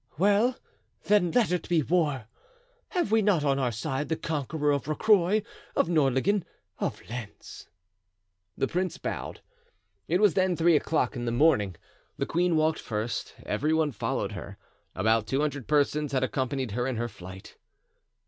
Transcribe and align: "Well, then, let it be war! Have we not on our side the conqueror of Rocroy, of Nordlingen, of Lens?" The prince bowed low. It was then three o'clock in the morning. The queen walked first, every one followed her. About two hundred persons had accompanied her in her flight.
"Well, 0.17 0.55
then, 1.03 1.29
let 1.29 1.51
it 1.51 1.69
be 1.69 1.83
war! 1.83 2.25
Have 2.89 3.11
we 3.11 3.21
not 3.21 3.43
on 3.45 3.59
our 3.59 3.71
side 3.71 4.09
the 4.09 4.15
conqueror 4.15 4.71
of 4.71 4.87
Rocroy, 4.87 5.43
of 5.75 5.89
Nordlingen, 5.89 6.43
of 6.79 7.07
Lens?" 7.07 7.69
The 8.57 8.67
prince 8.67 8.97
bowed 8.97 9.41
low. 10.09 10.15
It 10.15 10.19
was 10.19 10.33
then 10.33 10.55
three 10.55 10.75
o'clock 10.75 11.15
in 11.15 11.25
the 11.25 11.31
morning. 11.31 11.75
The 12.17 12.25
queen 12.25 12.55
walked 12.55 12.79
first, 12.79 13.35
every 13.45 13.73
one 13.75 13.91
followed 13.91 14.31
her. 14.31 14.57
About 14.95 15.27
two 15.27 15.41
hundred 15.41 15.67
persons 15.67 16.13
had 16.13 16.23
accompanied 16.23 16.71
her 16.71 16.87
in 16.87 16.95
her 16.95 17.07
flight. 17.07 17.57